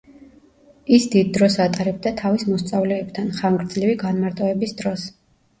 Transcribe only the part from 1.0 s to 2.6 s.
დიდ დროს ატარებდა თავის